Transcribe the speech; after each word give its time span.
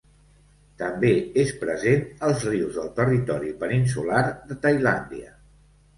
També 0.83 1.09
és 1.41 1.51
present 1.65 2.01
als 2.29 2.47
rius 2.53 2.79
del 2.79 2.89
territori 3.03 3.55
peninsular 3.65 4.27
de 4.51 4.59
Tailàndia. 4.65 5.35